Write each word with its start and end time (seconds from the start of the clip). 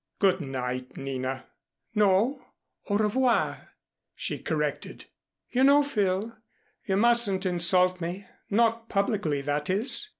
"Good 0.17 0.41
night, 0.41 0.97
Nina." 0.97 1.45
"No, 1.93 2.43
au 2.89 2.97
revoir," 2.97 3.73
she 4.15 4.39
corrected. 4.39 5.05
"You 5.51 5.63
know, 5.63 5.83
Phil, 5.83 6.35
you 6.87 6.97
mustn't 6.97 7.45
insult 7.45 8.01
me 8.01 8.25
not 8.49 8.89
publicly, 8.89 9.41
that 9.41 9.69
is. 9.69 10.07